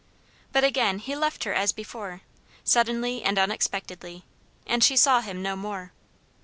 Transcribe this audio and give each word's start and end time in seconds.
But 0.51 0.63
again 0.63 0.97
he 0.97 1.15
left 1.15 1.43
her 1.43 1.53
as 1.53 1.71
before 1.71 2.21
suddenly 2.63 3.21
and 3.21 3.37
unexpectedly, 3.37 4.25
and 4.65 4.83
she 4.83 4.97
saw 4.97 5.21
him 5.21 5.43
no 5.43 5.55
more. 5.55 5.93